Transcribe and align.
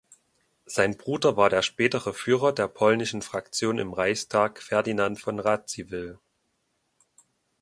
Sein 0.65 0.97
Bruder 0.97 1.37
war 1.37 1.51
der 1.51 1.61
spätere 1.61 2.11
Führer 2.15 2.53
der 2.53 2.67
polnischen 2.67 3.21
Fraktion 3.21 3.77
im 3.77 3.93
Reichstag 3.93 4.59
Ferdinand 4.59 5.19
von 5.19 5.37
Radziwill. 5.37 6.17